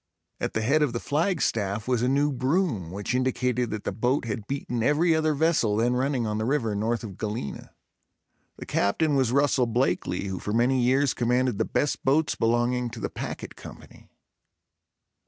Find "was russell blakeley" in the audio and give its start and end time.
9.13-10.23